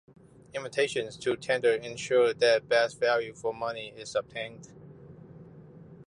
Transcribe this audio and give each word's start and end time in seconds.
Invitations 0.55 1.15
to 1.17 1.35
tender 1.35 1.73
ensure 1.73 2.33
that 2.33 2.67
best 2.67 2.99
value 2.99 3.35
for 3.35 3.53
money 3.53 3.93
is 3.95 4.15
obtained. 4.15 4.71